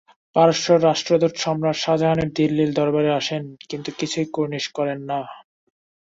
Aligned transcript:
পারস্যের 0.35 0.79
রাষ্ট্রদূত 0.83 1.33
সম্রাট 1.37 1.77
শাজাহানের 1.77 2.29
দিল্লির 2.31 2.71
দরবারে 2.73 3.09
আসেন 3.13 3.41
কিন্তু 3.69 3.89
কিছুতেই 3.99 4.27
কুর্নিশ 4.33 4.65
করেন 4.77 4.99
না। 5.03 5.19